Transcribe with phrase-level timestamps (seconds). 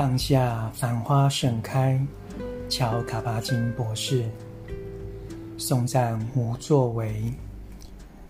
[0.00, 2.00] 当下繁花盛开，
[2.70, 4.24] 乔卡巴金博士。
[5.58, 7.30] 颂赞无作为。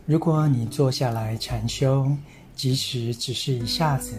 [0.05, 2.11] 如果你坐下来禅修，
[2.57, 4.15] 即使只是一下子，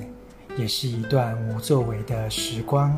[0.57, 2.95] 也是一段无作为的时光。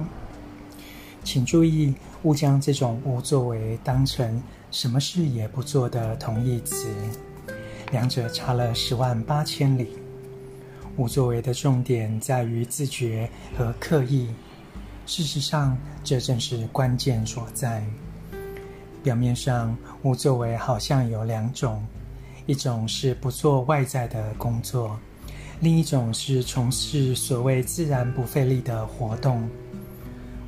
[1.23, 1.91] 请注意，
[2.21, 4.39] 勿将这种无作为当成
[4.70, 6.93] 什么事也不做的同义词，
[7.91, 9.97] 两者差了十万八千里。
[10.96, 14.29] 无作为的重点在于自觉和刻意。
[15.06, 17.84] 事实上，这正是关键所在。
[19.04, 21.86] 表面上，无作为好像有两种：
[22.46, 24.98] 一种是不做外在的工作，
[25.60, 29.46] 另一种是从事所谓自然不费力的活动。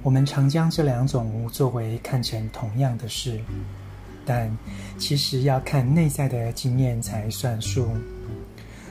[0.04, 3.42] 我们常将这两种无作为看成同样的事，
[4.26, 4.56] 但
[4.98, 7.90] 其实要看内在的经验才算数。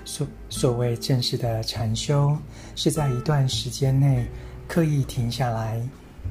[0.04, 2.36] 所所谓正式的禅修，
[2.76, 4.26] 是在一段时间内
[4.68, 5.80] 刻意停下来，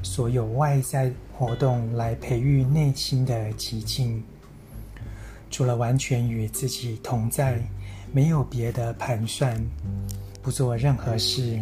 [0.02, 4.22] 所有外在活动来培育内心的寂静。
[5.50, 7.60] 除了完全与自己同在，
[8.12, 9.60] 没有别的盘算，
[10.42, 11.58] 不做任何事。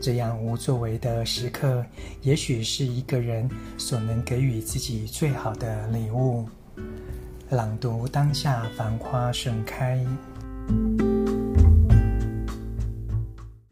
[0.00, 1.84] 这样无作为的时刻，
[2.22, 6.46] 也许是一个人所能给予自己最好的礼物。
[7.50, 10.04] 朗读当下繁花盛开。